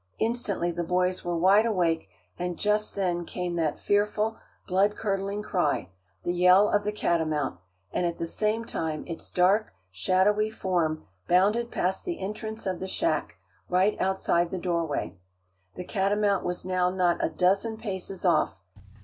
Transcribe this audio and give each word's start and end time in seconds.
Instantly 0.17 0.71
the 0.71 0.83
boys 0.83 1.23
were 1.23 1.37
wide 1.37 1.67
awake, 1.67 2.09
and 2.39 2.57
just 2.57 2.95
then 2.95 3.23
came 3.23 3.55
that 3.55 3.79
fearful, 3.79 4.39
blood 4.65 4.95
curdling 4.95 5.43
cry, 5.43 5.89
the 6.23 6.33
yell 6.33 6.67
of 6.69 6.83
the 6.83 6.91
catamount, 6.91 7.59
and 7.93 8.03
at 8.03 8.17
the 8.17 8.25
same 8.25 8.65
time 8.65 9.05
its 9.05 9.29
dark, 9.29 9.73
shadowy 9.91 10.49
form 10.49 11.05
bounded 11.27 11.69
past 11.69 12.03
the 12.03 12.19
entrance 12.19 12.65
of 12.65 12.79
the 12.79 12.87
shack, 12.87 13.35
right 13.69 13.95
outside 14.01 14.49
the 14.49 14.57
doorway. 14.57 15.15
The 15.75 15.83
catamount 15.85 16.43
was 16.43 16.65
now 16.65 16.89
not 16.89 17.23
a 17.23 17.29
dozen 17.29 17.77
paces 17.77 18.25
off. 18.25 18.55